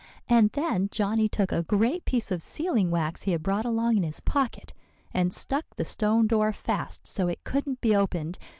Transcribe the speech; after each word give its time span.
And 0.27 0.49
then 0.53 0.89
Johnny 0.91 1.29
took 1.29 1.51
a 1.51 1.61
great 1.61 2.05
piece 2.05 2.31
of 2.31 2.41
sealing 2.41 2.89
wax 2.89 3.21
he 3.21 3.33
had 3.33 3.43
brought 3.43 3.65
along 3.67 3.97
in 3.97 4.01
his 4.03 4.19
pocket, 4.19 4.73
and 5.13 5.31
stuck 5.31 5.75
the 5.75 5.85
stone 5.85 6.25
door 6.25 6.51
fast 6.51 7.05
so 7.05 7.27
it 7.27 7.43
couldn't 7.43 7.81
be 7.81 7.95
opened. 7.95 8.39